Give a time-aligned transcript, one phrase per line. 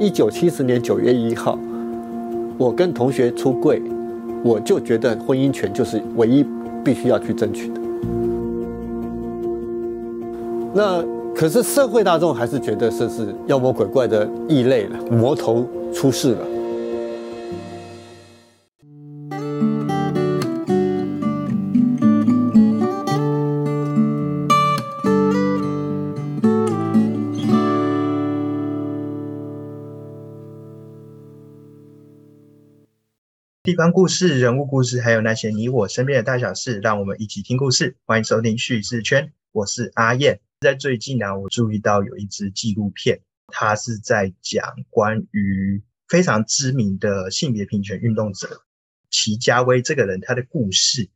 [0.00, 1.58] 一九七十年九月一号，
[2.56, 3.82] 我跟同学出柜，
[4.44, 6.46] 我就觉得婚姻权就是唯一
[6.84, 7.80] 必须要去争取的。
[10.72, 16.46] 那可是社会大众还是觉得这是妖魔鬼怪的异类了，魔头出世了。
[33.78, 37.96] 地方故事、人物故事，还有那些你我身边的大小事，让我们一起听故事。
[38.06, 40.40] 欢迎收听叙事圈，我是阿燕。
[40.58, 48.62] 在最近呢，我注意到有一支纪录片，它是在讲关于非常知名的性别平权运动者
[49.10, 51.08] 齐家威这个人他的故事。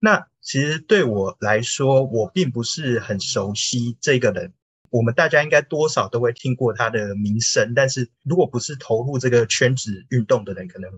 [0.00, 4.52] 那其实对我来说，我并不是很熟悉这个人。
[4.90, 10.90] 我们大家应该多少都会听过他的名声，但是如果不是投入这个圈子运动的人，可能。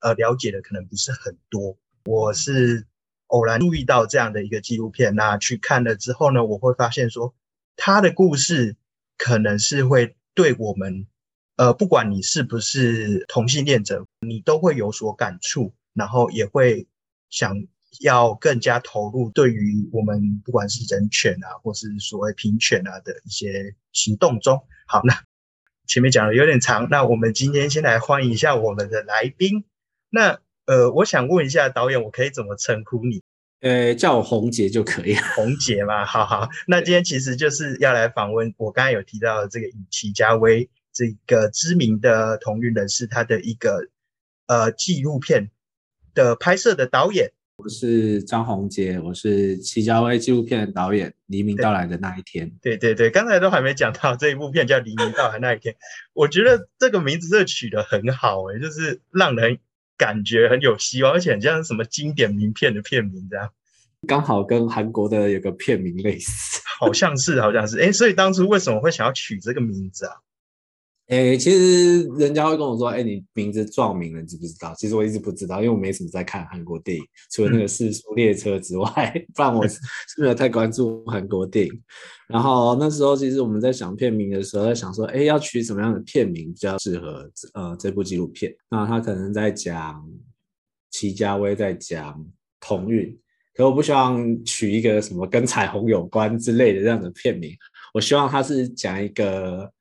[0.00, 1.76] 呃，了解的可能不是很多。
[2.04, 2.86] 我是
[3.26, 7.34] 偶然注意到这样的一个纪录片，那去看了之后呢，我会发现说，
[7.76, 8.76] 他的故事
[9.16, 11.06] 可能是会对我们，
[11.56, 16.86] 呃，不管你是不是同性恋者，你都会有所感触，然后也会
[17.28, 17.66] 想
[18.00, 24.62] 要更加投入对于我们不管是人权啊，或是所谓平权啊的一些行动中。
[24.86, 25.22] 好，那
[25.86, 29.64] 前面讲的有点长，那我们今天先来欢迎一下我们的来宾。
[30.10, 33.22] 那呃，我想问一下导演，我可以怎么称呼你？
[33.60, 35.22] 呃，叫我红杰就可以了。
[35.34, 36.48] 红杰嘛，好好。
[36.66, 43.88] 那今天其实就是要来访问我刚才有提到的这个以齐家威这个知名的同运人士，他的一个
[44.46, 45.50] 呃纪录片
[46.14, 47.32] 的拍摄的导演。
[47.56, 51.14] 我是张红杰，我是齐家威纪录片的导演。
[51.26, 52.52] 黎明到来的那一天。
[52.62, 55.74] 对对对，刚才都还没讲到这一部片叫《黎明到来那一天》，
[56.12, 59.58] 我觉得这个名字是取得很好诶，就是让人。
[59.98, 63.50] 感觉很有希望，而且很像什么经典名片的片名这样，
[64.06, 70.14] 刚好跟韩国的有个片名类似，好像是，好像是，哎，所以当初为什么会想要取这个名字啊？
[71.08, 74.74] 哎，其实人家会跟我说，哎，你名字撞名了，你知不知道？
[74.76, 77.02] 其实我一直不知道，因为我没什么在看韩国电影，
[77.32, 79.80] 除了那个《四速列车》之外，不然我 是
[80.18, 81.72] 没有太关注韩国电影。
[82.28, 88.54] 然后那时候，其实我们在想片名的时候，在想说，哎，要取什么样的片名比较适合呃这部纪录片？
[88.68, 90.06] 那他可能在讲
[90.90, 92.22] 齐家威，在讲
[92.60, 93.18] 同运，
[93.54, 97.50] 可我不希望取一个什么跟彩虹有关之类的这样的片名，
[97.94, 99.72] 我希望他是讲一个。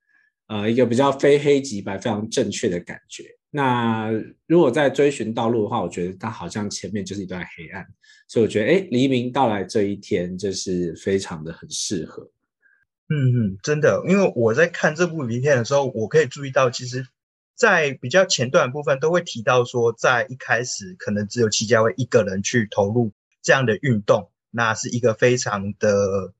[0.48, 3.24] 呃，一个比较非黑即白、非常正确的感觉。
[3.50, 4.10] 那
[4.46, 7.86] 如果在追寻道路的话，我觉得它好像前面就是一段黑暗，
[8.28, 12.30] 所以我觉得，哎，黎明到来这一天，就是非常的很适合。
[13.10, 17.06] 嗯嗯，真的，因为我在看这部影片的时候，我可以注意到，其实，
[17.56, 26.34] 在比较前段部分都会提到说，在一开始可能只有戚家威一个人去投入这样的运动，那是一个非常的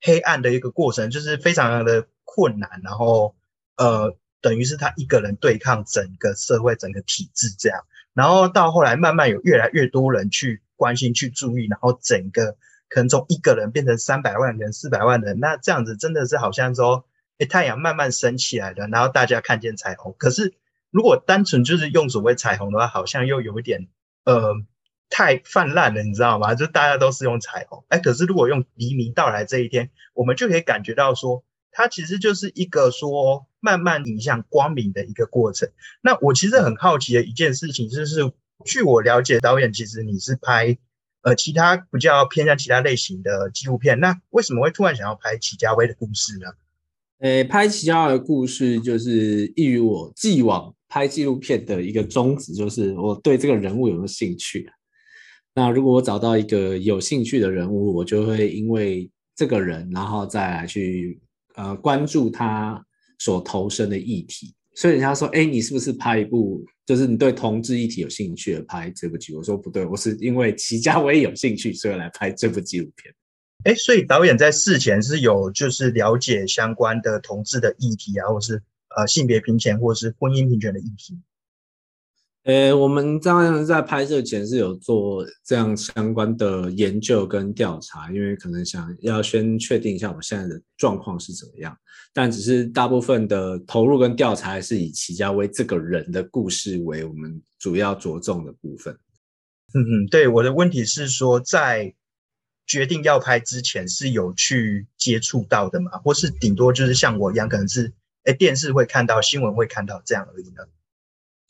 [0.00, 3.34] 黑暗的一个过程，就是非常的困难，然后。
[3.82, 7.84] 呃，等于是他一个人对抗整个社会、整个体制这样，
[8.14, 12.56] 然后到后来慢慢有越来越多人去关心、去注意，然后整个
[12.88, 17.06] 可能从一个人变成三百万人、四百万人，那这样子真的是好像说，
[17.38, 20.14] 哎，太阳慢慢升起来了，然后大家看见彩虹。
[20.16, 20.54] 可是
[20.92, 23.88] 如果单纯就是用所谓彩虹的话，好像又有一点
[24.24, 24.54] 呃
[25.10, 26.54] 太泛滥了，你知道吗？
[26.54, 31.42] 就大家都是用彩虹，哎，可是如果用黎明到来这一天，我们就可以感觉到说。
[31.72, 35.70] 它其实就是一个说慢慢影向光明的一个过程。
[36.02, 38.30] 那我其实很好奇的一件事情，就是
[38.64, 40.76] 据我了解，导演其实你是拍
[41.22, 46.46] 呃其他比较偏向其他类型的纪录片，那为什么会突然想要拍齐家威的故事呢？
[47.18, 54.70] 呃，拍齐家威的故事就是异于我既往拍纪录片的一个宗旨，就是我对这个人物有没有兴趣。
[55.54, 61.20] 那如果我找到一个有兴趣的人物，我就会因为这个人，然后再来去。
[61.54, 62.84] 呃，关注他
[63.18, 69.34] 所投身的议题，所以人家说，哎，你是不是拍一部，就是你对同志议题有兴趣而拍这部剧？
[69.34, 73.14] 我说不对，我是因为齐家威有兴趣，所以来拍这部纪录片。
[73.64, 78.62] 哎，所以导演在事前是有就是了解相关的同志的议题啊，或是
[78.96, 81.20] 呃性别平权或是婚姻平权的议题。
[82.44, 91.76] 呃，我们当然在拍摄前是有做这样相关的研究跟调查，因为可能想要先确定一下我现在的状况是怎么样。
[92.12, 98.92] 但只是大部分的投入跟调查还是以齐家威这个人的故事为我们主要着重的部分。
[99.74, 101.94] 嗯嗯，对，我的问题是说，在
[102.66, 105.92] 决定要拍之前是有去接触到的吗？
[106.04, 107.92] 或是顶多就是像我一样，可能是
[108.24, 110.64] 哎电视会看到、新闻会看到这样而已呢？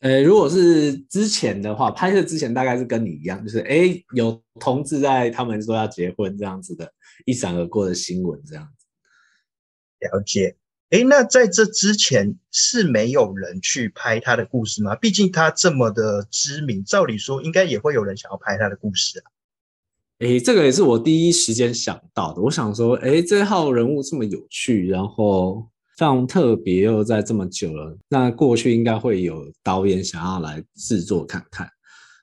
[0.02, 6.92] 呃，如果是之前的话，拍摄之前大概是跟你一样，就是哎有同志在他们说要结婚这样子的
[7.24, 8.86] 一闪而过的新闻这样子。
[10.00, 10.56] 了解。
[10.90, 14.96] 哎，那在这之前是没有人去拍他的故事吗？
[14.96, 19.30] 毕竟他这么的知名，照理说应该也会有人想要拍他的故事啊。
[20.18, 22.42] 哎，这个也是我第一时间想到的。
[22.42, 25.66] 我想说，哎，这号人物这么有趣，然后
[25.96, 31.68] 非常特别，又在这么久了，那过去应该会有导演想要来制作看看。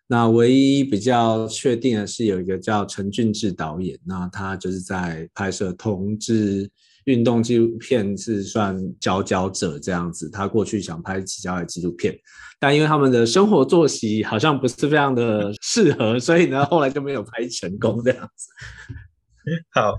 [0.07, 6.69] 那唯一比较确定的是，有一个叫陈俊志导演，那他就是在拍摄同志。
[7.05, 12.15] 运动纪录片是算佼佼者这样子，他过去想拍其他的纪录片，
[12.59, 18.49] 但因为他们的生活作息好像不是非常的适合，所以呢，后来就没有拍成功这样子。
[19.73, 19.95] 好，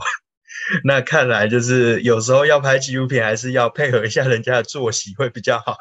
[0.85, 5.77] 那看来就是有时候要拍纪录片，还是要配合一下人家的作息会比较好。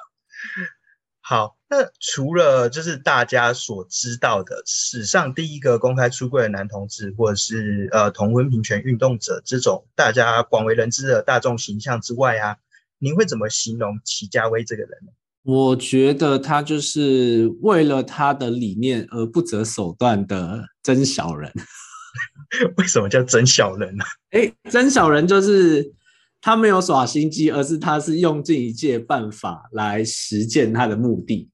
[1.21, 12.57] 好，那除了就是大家所知道的史上第一个公开出柜的男同志，或者是呃同婚平权运动者这种大家广为人知的大众形象之外啊，
[12.97, 15.11] 您会怎么形容齐家威这个人呢？
[15.43, 21.51] 我觉得他就是为了他的理念而不择手段的真小人。
[22.77, 24.03] 为什么叫真小人呢？
[24.31, 25.93] 哎，真小人就是。
[26.41, 31.49] 他没有耍心机，而是他是用尽一切办法来实践他的目的。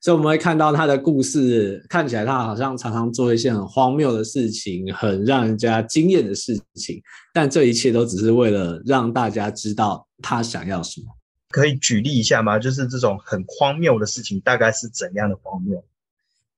[0.00, 6.98] 所以我们会看到他的故事，看起来他好像常常做一些很荒谬的事情，很让人家惊艳的事情。
[7.34, 11.06] 但这一切都只是为了让大家知道他想要什么。
[11.50, 12.58] 可以举例一下吗？
[12.58, 15.84] 就是这种很荒谬的事情，大概是怎样的荒谬？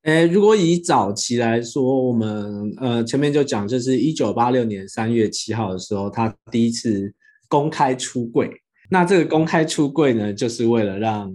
[0.03, 7.15] 诶，如果以早期来说，我们呃前面就讲，就是一九八六年三月七号的时候，他第一次。
[7.51, 8.51] 公开出柜，
[8.91, 11.33] 那这个公开出柜呢，就是为了让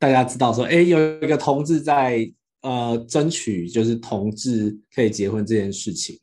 [0.00, 2.28] 大家知道说，哎，有一个同志在
[2.62, 6.18] 呃争取，就是同志可以结婚这件事情。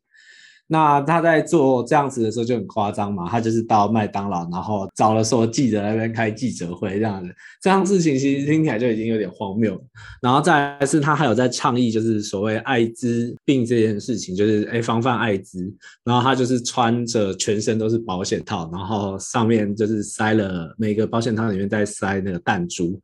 [0.72, 7.30] 那他在做这样子的时候就很夸张嘛，他就是到麦当劳，然后找了所记者那边开记者会这样子，
[7.62, 9.78] 这样事情其实听起来就已经有点荒谬。
[10.22, 15.60] 然后再是他还有在倡议，就是所谓艾滋病这件事情，就是哎防范艾滋。
[16.06, 22.98] 然后他就是穿着全身都是保险套，然后上面就是塞了每个保险套里面再塞那个弹珠。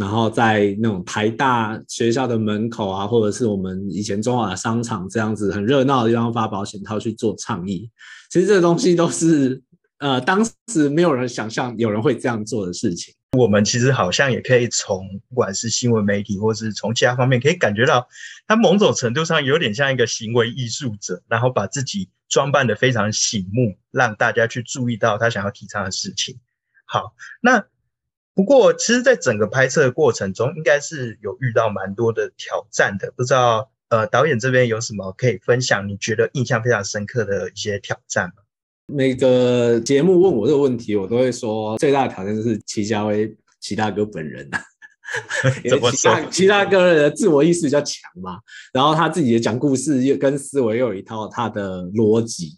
[0.00, 7.90] 然后在那种台大学校的门口啊，或者是我们以前中华的商场这样子很热闹的地方发保险套去做倡议，
[8.30, 9.62] 其实这个东西都是
[9.98, 13.14] 呃当时没有人想象有人会这样做的事情。
[13.36, 18.08] 我们其实好像也可以从不管是新闻媒体，或是从其他方面，可以感觉到
[18.46, 26.38] 他某种程度上有点像一个行为艺术者，然后把自己装扮的非常醒目，让大家去注意到他想要提倡的事情。
[26.86, 27.12] 好，
[27.42, 27.66] 那。
[28.40, 33.12] 不过，其实，在整个拍摄的过程中，应该是有遇到蛮多的挑战的。
[33.14, 35.86] 不知道，呃，导演这边有什么可以分享？
[35.86, 38.36] 你觉得印象非常深刻的一些挑战吗？
[38.86, 44.62] 每个节目问我这个问题，我都会说，最大的挑战就是齐家威齐大哥本人啊。
[45.68, 46.10] 怎么说？
[46.30, 48.38] 齐大哥的自我意识比较强嘛，
[48.72, 52.54] 然后他自己的讲故事又跟思维又有一套他的逻辑，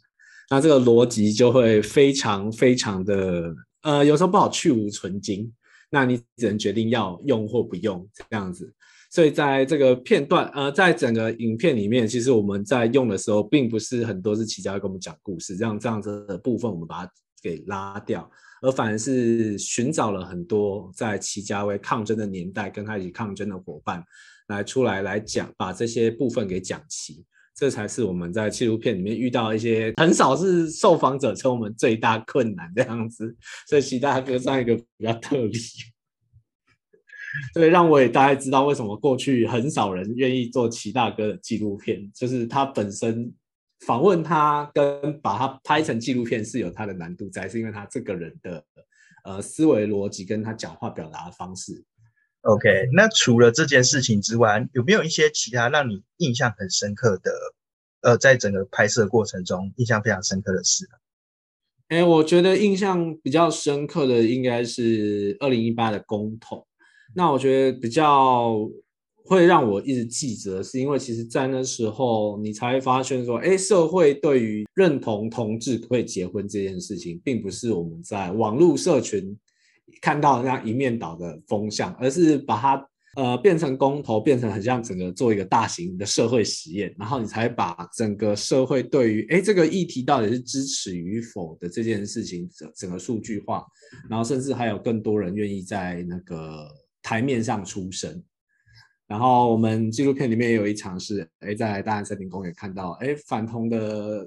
[0.49, 3.52] 那这个逻辑就会非常非常的，
[3.82, 5.52] 呃，有时候不好去无存精。
[5.94, 8.72] 那你只能决定要用或不用这样子，
[9.11, 18.28] 所以在这个片段，呃，在整个影片里面，其实我们在用的时候，并不是很多是齐家威跟我们讲故事，让这样子的部分我们把它给拉掉，
[18.62, 24.02] 而反而是寻找了很多在齐家威抗争的年代跟他一起抗争的伙伴
[24.49, 27.22] 来出来来讲，把这些部分给讲齐。
[27.54, 33.37] 这才是我们在纪录片里面遇到一些很少是受访者称我们最大困难这样子，
[33.68, 35.59] 所以齐大哥算一个比较特例，
[37.54, 43.32] 对，让我也大概知道为什么过去很少人愿意做齐大哥的纪录片，就是他本身
[43.87, 48.64] 访问他跟把他拍成纪录片是有他的难度在，是因为他这个人的
[49.25, 51.85] 呃思维逻辑跟他讲话表达的方式。
[52.42, 57.30] OK，那除了这件事情之外，有没有一些其他让你印象很深刻的？
[58.00, 60.84] 呃，在整个拍摄过程中，印象非常深刻的事？
[61.87, 66.66] 哎，我觉得印象比较深刻的应该是二零一八的公投。
[67.14, 68.68] 那我觉得比较
[69.25, 79.38] 会让我一直记着，是因为其实在那时候，你才会发现说，哎，社会对于认同同志可以结婚这件事情，并不是我们在网络社群。
[80.00, 93.66] 看到那样一面倒的风向，而是把它呃，变成公投，变成很像整个做一个大型的社会实验，然后你才把整个社会对于哎这个议题到底是支持与否的这件事情整整个数据化，
[94.08, 96.66] 然后甚至还有更多人愿意在那个
[97.02, 98.22] 台面上出声。
[99.06, 104.26] 然后我们纪录片里面有一场是哎在大安森林公园看到哎反同的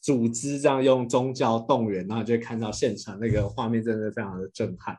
[0.00, 4.96] 组织这样用宗教动员，然后就看到现场那个画面，真的非常的震撼。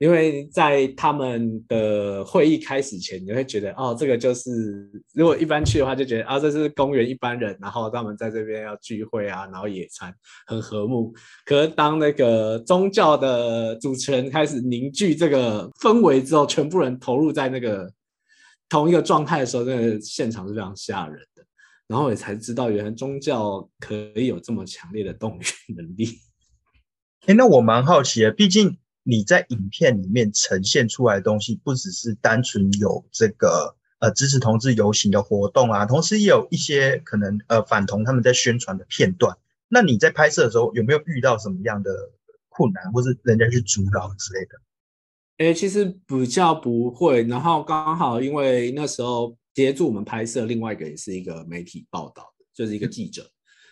[0.00, 10.12] 因为在他们的会议开始前，你会觉得哦，这个就是如果一般去的话，就觉得啊，这是公园一般人，然后他们在这边要聚会啊，然后野餐，
[10.48, 11.14] 很和睦。
[11.46, 17.88] 可是当那个宗教的主持人开始凝聚这个氛围之后，全部人投入在那个
[18.68, 21.24] 同一个状态的时候，那个现场是非常吓人。
[21.88, 26.18] 然后也才知道，原来宗教可以有这么强烈的动员能力。
[27.26, 28.78] 哎，那我蛮好奇的，毕竟。
[29.06, 39.36] 你在影片里面呈现出来的东西，不只是单纯有这个呃支持同志游行的活动啊，同时也有一些可能呃反同他们在宣传的片段。
[39.68, 41.90] 那你在拍摄的时候有没有遇到什么样的
[42.48, 44.58] 困难，或是人家去阻挠之类的？
[45.36, 47.24] 哎，其实比较不会。
[47.24, 53.24] 然后刚好因为那时候协助我们拍摄，另外一个也是一个媒体报道的，就是一个记者，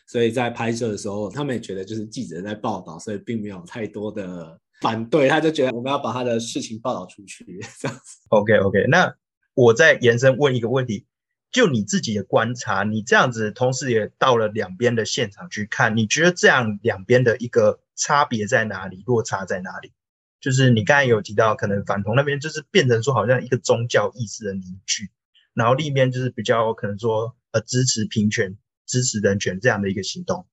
[0.07, 4.59] 所以在拍摄的时候，他们也觉得就是记者在报道，所以并没有太多的。
[4.81, 8.19] 反对，他就觉得我们要把他的事情报道出去，这样子。
[8.31, 9.15] OK OK，那
[9.55, 11.07] 我再延伸问一个问题，
[11.53, 19.05] 就你自己的观察，你这样子同时也到了两边的现场去看，你觉得这样两边的一个差别在哪里？
[19.07, 19.93] 落差在哪里？
[20.41, 25.09] 就是你刚才有提到，可能反同那边就是变成说好像一个宗教意识的凝聚，
[25.55, 28.57] 然后另一边就是比较可能说呃支持平权、
[28.87, 30.47] 支持人权这样的一个行动。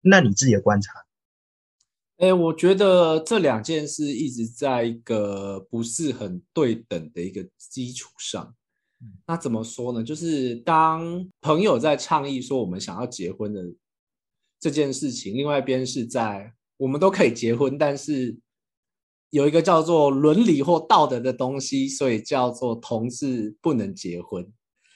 [0.00, 0.92] 那你自己的观察？
[2.18, 8.54] 哎，我觉得这两件事一直在一个不是很对等的一个基础上。
[9.26, 10.02] 那怎么说呢？
[10.02, 13.62] 就是当朋友在倡议说我们想要结婚的
[14.60, 18.34] 这件事情，另外一边是在我们都可以结婚，但是
[19.34, 24.42] 有一个叫做伦理或道德的东西，所以叫做同志不能结婚。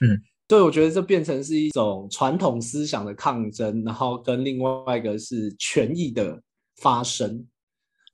[0.01, 6.43] 嗯，对，我觉得这变成是一种传统思想的抗争，然后跟另外一个是权益的。
[6.81, 7.45] 发生，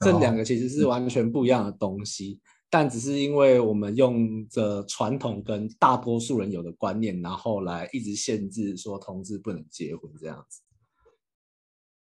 [0.00, 2.40] 这两个其实是完全不一样的东西，
[2.71, 10.62] 但只是因为我们用着传统跟大多数人有的观念，然后来一直限制说同志不能结婚这样子。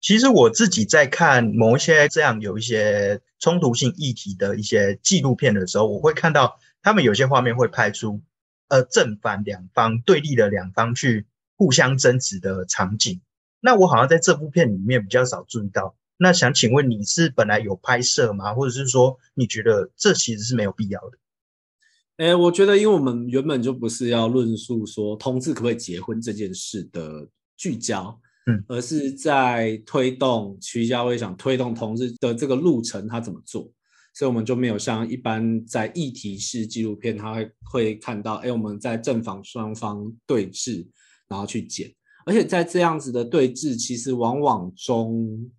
[0.01, 8.21] 其实我自己在看某一些这样有一些冲突性议题的一些纪录片的时候，我会看到他们有些画面会拍出
[8.69, 11.27] 呃正反两方对立的两方去
[11.57, 13.21] 互相争执的场景。
[13.61, 15.97] 那我好像在这部片里面比较少注意到。
[16.17, 18.55] 那想请问你是本来有拍摄吗？
[18.55, 21.19] 或者是说你觉得这其实是没有必要的？
[22.25, 28.21] 哎，我觉得因为我们原本就不是要论述说同志可不可以结婚这件事的聚焦，
[28.69, 33.71] 而是在推动徐家威想推动同志的这个路程他怎么做，
[34.15, 40.87] 所以我们就没有像一般在议题式纪录片，他会会看到，哎，我们在正反双方对峙，
[41.29, 41.93] 然后去剪，
[42.27, 45.51] 而且在这样子的对峙，其实往往中。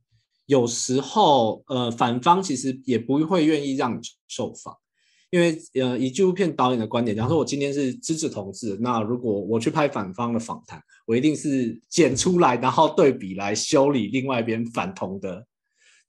[0.46, 4.75] 有时候，呃，反方其实也不会愿意让你受访，
[5.31, 15.45] 因为，呃，以纪录片导演的观点，假如说我今天是支持同志，那如果我去拍反方的访谈，我一定是剪出来，然后对比来修理另外一边反同的，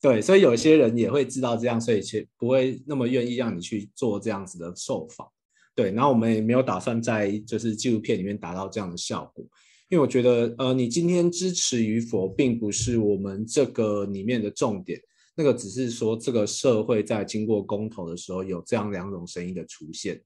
[0.00, 5.28] 对，所以有些人也会知道这样，所以却不会那么愿意让你去做这样子的受访，
[5.74, 9.44] 对，然后我们也没有打算在就是纪录片里面达到这样的效果。
[9.90, 15.00] 因为我觉得，呃，你今天支持与否，并不是我们这个里面的重点，
[15.40, 20.20] 那个只是说这个社会在经过公投的时候，有这样两种声音的出现，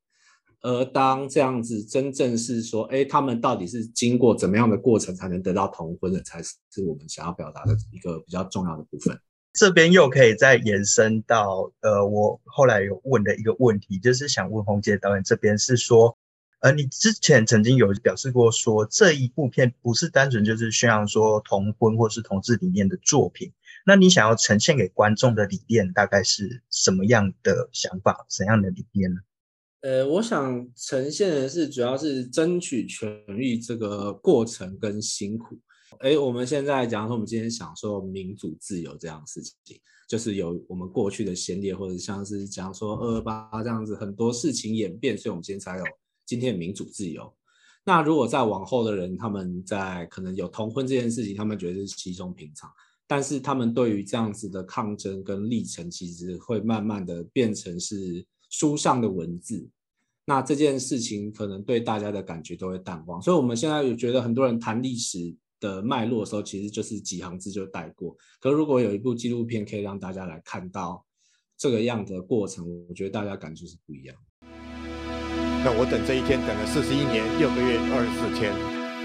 [0.61, 9.17] 而当这样子真正是说，哎，他们到底是经过怎么样的过程才能得到同婚的，才是我们想要表达的一个比较重要的部分。
[9.53, 16.19] 这边又可以再延伸到，呃，我后来有问的一个问题，就是想问洪杰导演这边是说。
[16.61, 23.53] 呃，你之前曾经有表示过，说这一部片不是单纯就是宣扬说同婚或是同志理念的作品。
[23.85, 28.27] 那你想要呈现给观众的理念，大概是什么样的想法？
[28.29, 29.21] 怎样的理念呢？
[29.83, 35.59] 呃，我想呈现的是，主要是争取权益这个过程跟辛苦。
[36.01, 45.85] 哎，我们现在讲说，我们今天享受民主自由这样事情，就是有我们过去的先烈，或者像是讲说二二八这样子很多事情演变，所以我们今天才有。
[46.27, 47.31] 今天的民主自由，
[47.85, 52.71] 那如果在往后的人，他们在可能有同婚这件事情，他们觉得是稀松平常，
[53.07, 59.69] 但是他们对于这样子的抗争跟历程，其实会慢慢的变成是书上的文字，
[60.25, 63.21] 那这件事情可能对大家的感觉都会淡忘。
[63.21, 68.17] 所以我们现在有觉得很多人谈历史的脉络的时候，其实就是几行字就带过。
[68.41, 71.05] 可如果有一部纪录片可以让大家来看到
[71.59, 74.17] 这个样的过程，我觉得大家感觉是不一样。
[75.63, 78.53] 那我等这一天等了四十一年六个月二十四天。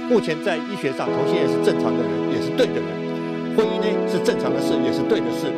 [0.09, 3.08] 目前在医学上，同性恋是正常的人，也是对的人。
[3.55, 5.51] 婚姻呢是正常的事，也是对的事。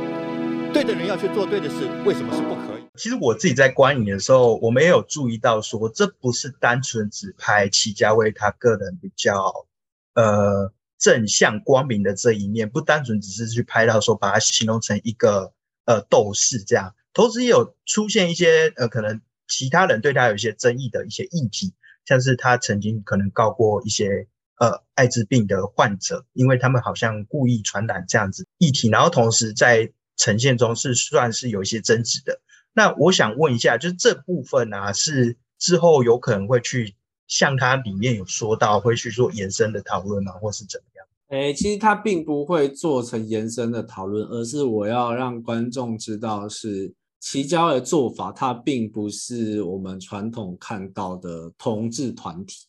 [0.73, 2.83] 对的人要去做对的事，为什么是不可以？
[2.97, 9.67] 其实我自己在观影的时候，我们也有注意到说，这不是单纯只拍齐家威他个人比较
[10.13, 15.53] 呃正向光明的这一面，不单纯只是去拍到说把它形容成一个
[15.85, 19.21] 呃斗士这样，同时也有出现一些呃可能。
[19.53, 21.73] 其他人对他有一些争议的一些议题，
[22.05, 24.29] 像是他曾经可能告过一些
[24.61, 32.39] 呃艾滋病的患者，因为他们好像故意传染这样子议题，然后同时在呈现中是算是有一些争执的。
[32.73, 36.93] 那我想问一下，就是这部分啊，是之后有可能会去
[37.25, 41.07] 像他里面有说到会去做延伸的讨论吗，或是怎么样？
[41.29, 46.93] 哎，其实他并不会做成延伸的讨论，而是我要让观众知道是。
[47.23, 52.65] 齐家的做法，它并不是我们传统看到的同志团体，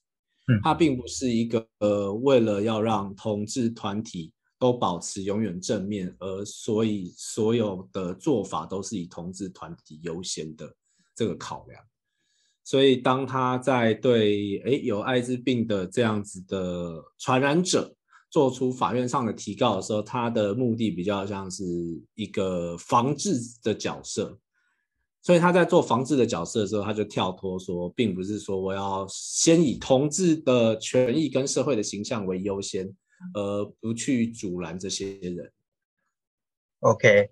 [0.48, 10.74] 嗯，它并不是一个呃，为了要让同志团体都保持永远正面，而所以所有的做法都是以同志团体优先的
[11.14, 11.82] 这个考量。
[12.64, 17.94] 所以当他在对诶有艾滋病的这样子的传染者。
[18.32, 21.62] 做出法院上的提告的时候，他的目的比较像是
[22.14, 24.38] 一个防治的角色，
[25.22, 32.92] 所以他在做防治的角色的时候，他就跳脱说，并不是说我要先以同志的权益跟社会的形象为优先，
[33.34, 35.52] 而不去阻拦这些人。
[36.80, 37.30] OK，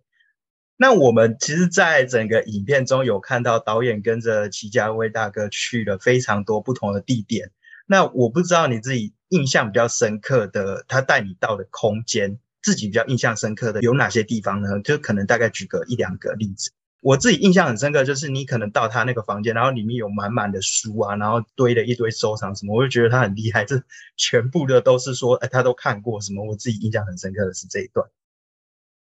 [0.76, 7.50] 那我们其实，在整个影片中有看到导演跟着齐家威大哥去了非常多不同的地点。
[7.86, 9.12] 那我不知道你自己。
[9.30, 14.80] 印象比较深刻的，他带你到的空间，自己比较印象深刻的有哪些地方呢？
[14.82, 16.72] 就可能大概举个一两个例子。
[17.00, 23.64] 我自己印象很深刻，就是你可能到他那个房间，然后里面有满满的书啊，然后堆了一堆收藏什么，我就觉得他很厉害。
[23.64, 23.82] 这
[24.16, 26.44] 全部的都是说，哎，他都看过什么？
[26.44, 28.06] 我自己印象很深刻的是这一段。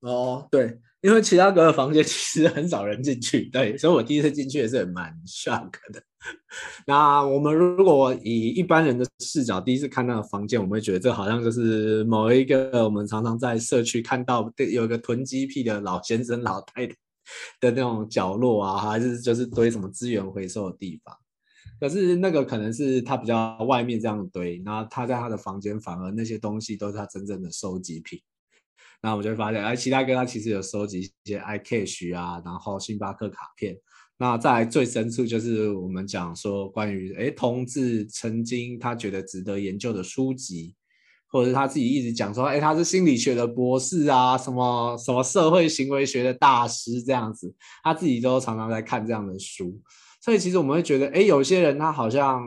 [0.01, 0.81] 哦，对。
[1.01, 6.03] 因为其他哥的房间其实很少人进去，对，所以我第一次进去也是蛮 shock 的。
[6.87, 16.97] 那我们如果以一般人的视角第一次看那个房间，我们会觉得这好像就是某一个我们常常在社区看到有一个囤积癖的老先生、老太太
[17.61, 21.15] 的那种角落啊，还是就是堆什么资源回收的地方。
[21.81, 28.21] 可是那个可能是他比较外面这样堆，然后他在他的房间反而那些东西都是他真正的收集品。
[29.01, 33.77] 那我们就会发现，哎，其他哥他其实有收集一些 iCash 啊，然后星巴克卡片。
[34.17, 40.75] 那在最深处就是我们讲说关于哎，同志曾经他觉得值得研究的书籍，
[41.31, 49.81] 或者是他自己一直讲说，哎，他是心理学的博士啊，什么什么社会行为学的大师这样子，他自己都常常在看这样的书。
[50.21, 52.43] 所以其实我们会觉得，哎，有些人他好像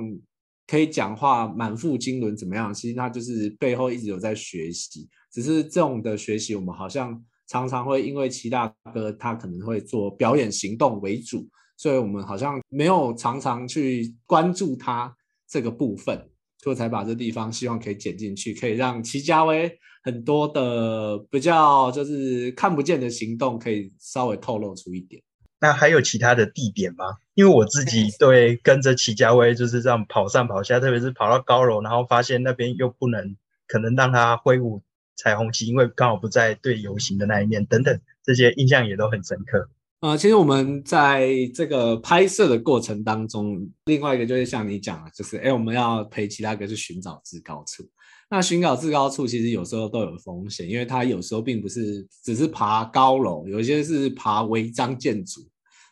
[0.67, 2.73] 可以讲话满腹经纶怎么样？
[2.73, 5.07] 其实他就是背后一直有在学习。
[5.31, 15.15] 只是这种的学习，我们好像常常会因为齐大哥他可能会做表演行动为主，所以我们好像没有常常去关注他
[15.47, 16.29] 这个部分，
[16.61, 25.21] 所以才把这地方希望可以剪进去，可以让齐家威很多的比较就是看不见的行动可以稍微透露出一点。
[25.59, 27.05] 那还有其他的地点吗？
[27.33, 33.35] 因为我自己 对跟着齐家威就是这样跑上跑下，特别是跑到高楼，然后发现那边又不能
[33.67, 34.81] 可能让他挥舞。
[35.17, 39.69] 彩虹旗，因为刚好不在对游行的那一面，等等，这些印象也都很深刻。
[40.01, 47.87] 啊，其实我们在这个拍摄的过程当中，另外一个就是像你讲的，就是哎，我们要陪其他哥去寻找至高处。
[48.27, 55.39] 那寻找至高处，其实有时候都有风险，因为它有时候并不是只是爬高楼，有些是爬违章建筑。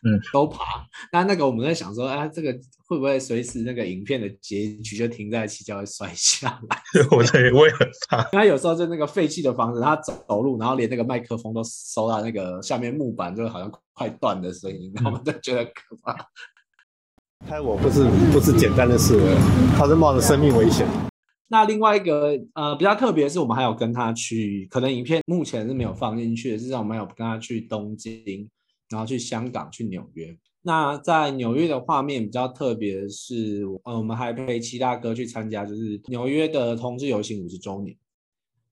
[0.02, 0.86] 嗯， 都爬。
[1.12, 2.52] 那那个我们在想说，哎，这个
[2.86, 6.82] 会不会随时那个影片的结局就停在起就会摔下来？
[7.12, 8.22] 我这我也很怕。
[8.32, 16.16] 他有时候就那个废弃的房子，他走走路，然后连那个麦克风都收到那个下面木板，就好像快断的声音，我们都觉得可怕。
[17.46, 19.18] 拍我不是不是简单的事，
[19.76, 20.86] 他是冒着生命危险。
[21.48, 28.48] 那另外一个呃比较特别的是，我们还有跟他去，可能影片目前是没有放进去的，是让我们有跟他去东京。
[28.90, 30.36] 然后去香港、去纽约。
[30.62, 37.96] 那在纽约的画面比较特别的是，呃，我们还陪齐大哥去参加，就是纽约的同志游行五十周年。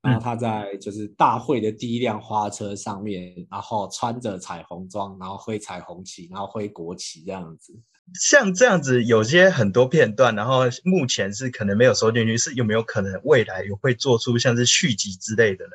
[0.01, 7.75] 然后他在就是大会的第一辆花车上面，然后穿着彩虹装，然后挥彩虹旗，然后挥国旗这样子。
[8.15, 15.73] 像这样子，有些很多片段，然后目前是可能没有收进去，是有没有可能未来有会做出像是续集之类的呢？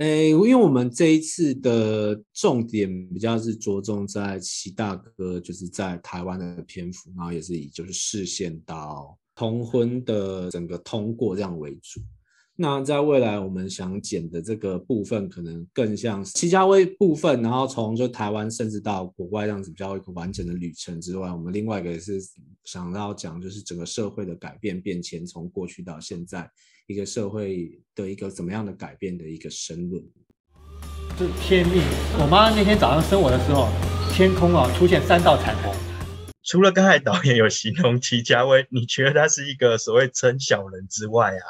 [0.00, 12.00] 诶，因为我们这一次的重点比较是着重在齐大哥，就是在台湾的篇幅，然后也是以就是视线到同婚的整个通过这样为主。
[12.62, 22.20] 那在未来，我们想剪的这个部分，可能更像戚家威部分，然后从就台湾甚至到国外这样子比较一个完整的旅程之外，我们另外一个也是
[22.64, 26.50] 想要讲，就是整个社会的改变变迁，从过去到现在
[26.86, 30.04] 一个社会的一个怎么样的改变的一个申论。
[31.16, 31.82] 是天命。
[32.18, 33.68] 我妈那天早上生我的时候，
[34.12, 35.89] 天空啊出现三道彩虹。
[36.42, 41.44] 除了刚才导演有形容齐家威，你觉得他是一个所谓真小人之外啊，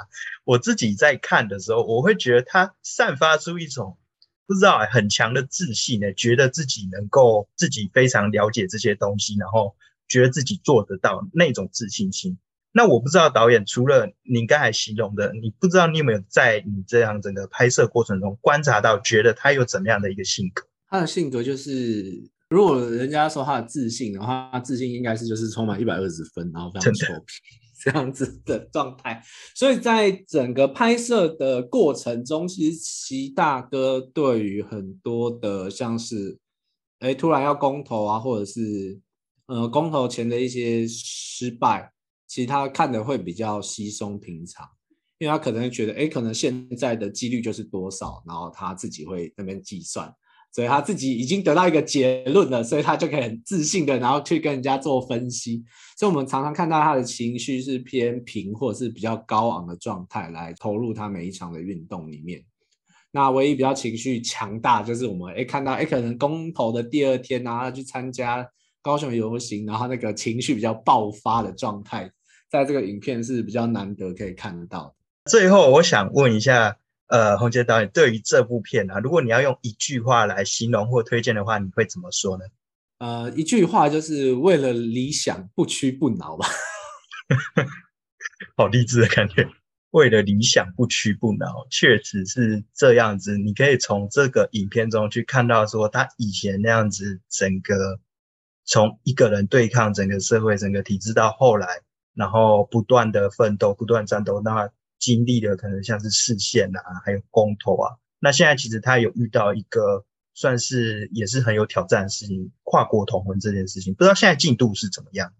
[0.45, 3.97] 我自己在看的时候，我会觉得他散发出一种
[4.47, 9.77] 不知道很强的自信呢，觉得自己能够自己非常了解这些东西，然后
[10.09, 12.37] 觉得自己做得到那种自信心。
[12.73, 20.67] 那我不知道导演除了你刚才形容的，你不知道你有没有在你这样整个拍摄过程中观察到，觉得他有怎么样的一个性格？
[20.89, 22.29] 他的性格就是。
[22.51, 27.23] 如果人家说他的自信的话，他自信应该是就是充满一百二十分，然后非常臭屁
[27.81, 29.23] 这样子的状态。
[29.55, 36.39] 所以在整个拍摄的过程中，其实齐大哥对于很多的像是，
[36.99, 39.01] 哎，突然要公投啊，或者是
[39.47, 41.93] 呃公投前的一些失败，
[42.27, 44.69] 其实他看的会比较稀松平常，
[45.19, 50.13] 因为他可能觉得，哎，可能现在的几率就是多少，然后他自己会那边计算。
[50.53, 55.63] 所以他自己已经得到一个结论了，所以他就可以很自信的，然后去跟人家做分析。
[55.97, 62.43] 所以我们常常看到他的情绪是偏平或者是比较高昂的状态来投入他每一场的运动里面。
[63.13, 68.49] 那唯一比较情绪强大，就是我们诶看到诶可能公投的第二天啊，他去参加
[68.83, 72.11] 高雄游行，然后那个情绪比较爆发的状态，
[72.51, 74.95] 在这个影片是比较难得可以看得到。
[75.31, 76.77] 最后，我想问一下。
[77.11, 82.45] 呃，洪杰导演对于这部片啊，如果你要用一句话来形容或推荐的话，你会怎么说呢？
[82.99, 86.47] 呃，一句话就是为了理想不屈不挠吧。
[88.57, 89.45] 好励志的感觉，
[89.91, 93.37] 为了理想不屈不挠，确实是这样子。
[93.37, 97.99] 你可以从这个影片中去看到，说他以前那样子，整个
[98.65, 101.81] 从一个人对抗整个社会、整个体制，到后来，
[102.15, 104.71] 然后不断的奋斗、不断战斗，那。
[105.01, 107.97] 经历的可能像是视线啊，还有公投啊。
[108.21, 115.33] 那现在其实他有遇到一个算是也是很有挑战的事情，跨国同婚这件事情，不知道现在进度是怎么样？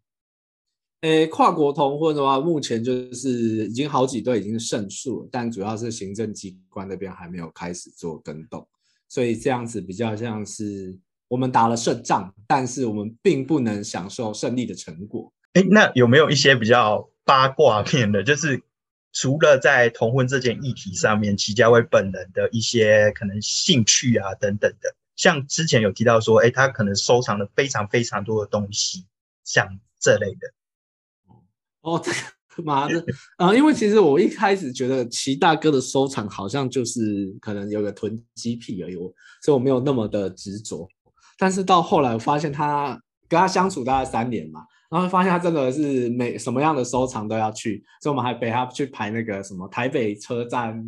[1.03, 8.67] 诶，跨国同婚的话，目前就是已经好几对已经胜诉了，但主要是行政机关那边还没有开始做跟动，
[9.09, 15.31] 所以这样子比较像是我们打了胜仗，但是我们并不能享受胜利的成果。
[15.53, 18.63] 诶，那有没有一些比较八卦面的，就是？
[19.13, 29.05] 除了在同婚这件议题上面，齐家威本人的一些可能兴趣啊等等的，像之前有提到说，哎，他可能收藏了非常非常多的东西，
[29.45, 30.53] 像这类的。
[31.81, 33.05] 哦，这个妈的
[33.37, 33.55] 啊！
[33.55, 39.13] 因为其实我一开始觉得齐大哥的收藏好像就是可能有个囤积癖而已，所
[39.49, 40.89] 以我没有那么的执着。
[41.37, 44.65] 但是到后来我发现他跟他相处大概三年嘛。
[44.91, 50.85] 然后发现他真的是每什么样的收藏都要去，所以我们还陪他去排那个什么台北车站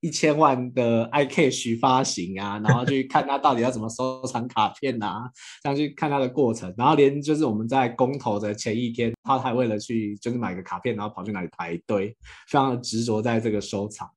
[0.00, 5.28] 一千万的 i k 许发行啊，然后去 看他到底要怎么收藏卡片啊，
[5.62, 6.72] 这样去看他的过程。
[6.76, 12.16] 然后连就是我们在公投的前一天，他还为了去就是买个卡片，然后跑去哪里排队，
[12.48, 14.08] 非常的执着在这个收藏。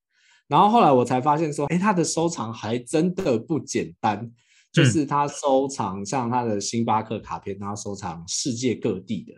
[0.48, 4.30] 然后后来我才发现说，哎，他的收藏还真的不简单。
[4.72, 9.34] 就是他收藏像他的星巴克卡片，他收藏世界各地的。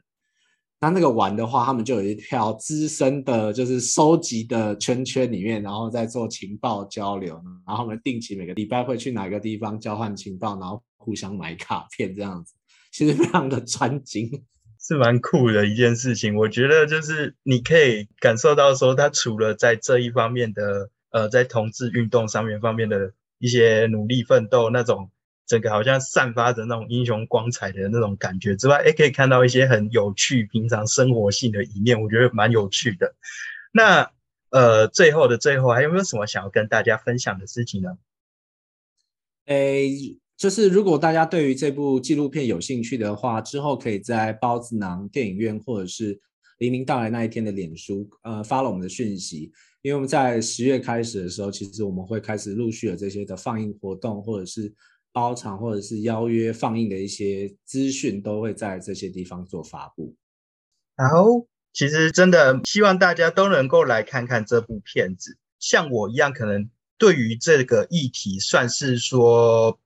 [0.79, 7.41] 那那个玩的话，他们就有一条资深的，就是收集的圈圈里面，然后再做情报交流。
[7.65, 12.53] 然后我们定期每个礼拜会去哪个地方交换情报，然后互相买卡片这样子，
[12.91, 14.29] 其实非常的专精，
[14.85, 16.35] 是蛮酷的一件事情。
[16.35, 25.09] 我觉得就是你可以感受到说，他除了在这一方面的，呃，在同志运动上面方面的一些努力奋斗那种。
[25.45, 33.15] 整个好像散发着那种英雄光彩的那种感觉之外，也可以看到一些很有趣、平常生活性的一面，我觉得蛮有趣的。
[33.71, 34.11] 那
[34.49, 37.97] 呃，最后的最后，还有没有什么想要跟大家分享的事情呢？
[39.45, 46.19] 诶，就是如果大家对于这部纪录片有兴趣的话，之后可以在包子囊电影院或者是
[46.59, 49.51] 黎明到来那一天的脸书呃发了我们的讯息。
[49.81, 54.71] 因为我们在十月开始的时候，其实我们会开始陆续的这些的放映活动，或者是
[55.13, 60.13] 包场，或者是邀约放映的一些资讯，都会在这些地方做发布。
[60.97, 69.79] 然后，其实真的希望大家都能够来看看这部片子，像我一样，可能对于这个议题算是说。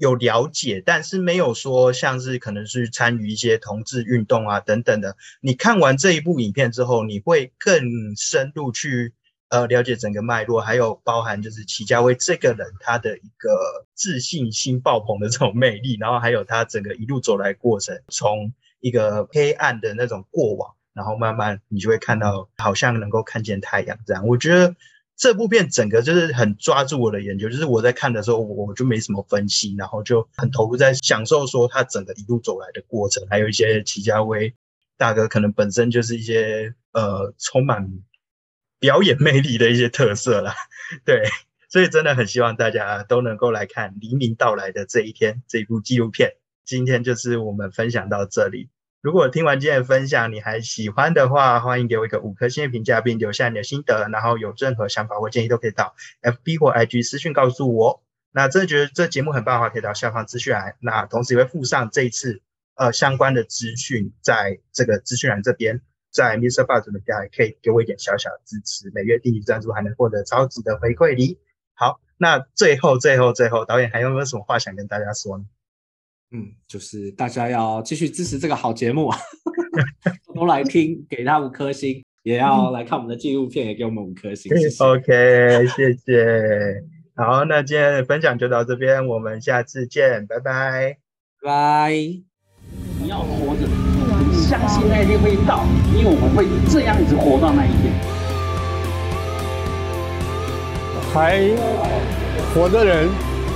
[0.00, 5.18] 有了解，但是没有说像是可能是参与一些同志运动啊等等的。
[5.42, 9.12] 你看完这一部影片之后，你会更深入去
[9.52, 24.26] 呃了解整个脉络，还有包含就是齐家威这个人他的一个自信心爆棚的这种魅力，然后还有他整个一路走来过程，从一个黑暗的那种过往，然后慢慢你就会看到好像能够看见太阳这样。
[24.26, 24.74] 我觉得。
[25.14, 34.52] 这部片整个就是很抓住我的眼球，就是我在看的时候，我就没什么分析，然后就很投入在享受说他整个一路走来的过程，还有一些齐家威
[34.96, 37.86] 大哥可能本身就是一些呃充满
[38.82, 40.52] 表演魅力的一些特色啦。
[41.06, 41.22] 对，
[41.68, 46.32] 所以真的很希望大家都能够来看《黎明到来的这一天》这一部纪录片。
[46.64, 48.70] 今天就是我们分享到这里。
[49.00, 54.08] 如果听完今天的分享，你还喜欢的话，欢迎给我一个五颗星的评价，并留下你的心得。
[54.10, 58.02] 然后有任何想法或建议，都可以到 FB 或 IG 私讯告诉我。
[58.32, 60.74] 那真的觉得这节目很棒的话，可以到下方资讯栏。
[60.80, 62.42] 那同时也会附上这一次
[62.74, 65.80] 呃相关的资讯，在这个资讯栏这边，
[66.12, 66.66] 在 Mr.
[66.66, 71.38] Buzz 的家可以给我一点小小的支持，每月定期赞助还能获得超值的回馈礼。
[71.74, 75.44] 好，那最后最后最后，导演还有没有什么话想跟大家说呢？
[76.30, 79.10] 嗯，就是大家要继续支持这个好节目，
[80.34, 84.52] 都来听，给他五颗星，也要来看我们的纪录片，也给我们五颗星。
[84.80, 86.84] OK，谢谢。
[87.14, 90.98] 好，那今天的分享就到这边，我们下次见，拜拜，
[91.42, 91.92] 拜。
[91.92, 93.66] 你要活着，
[94.52, 95.64] 相信那一天会到，
[95.96, 97.90] 因为我们会这样子活到那一天。
[101.10, 101.48] 还
[102.54, 103.08] 活的人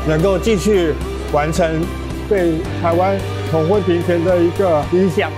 [0.09, 0.95] 能够继续
[1.35, 1.85] 完成。
[2.29, 3.17] 对台湾
[3.53, 5.31] 同婚平权的一个理想。